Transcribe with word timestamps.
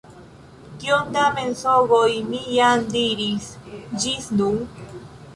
Kiom 0.83 1.09
da 1.17 1.25
mensogoj 1.33 2.07
mi 2.29 2.39
jam 2.53 2.87
diris 2.95 3.49
ĝis 4.05 4.31
nun? 4.39 4.57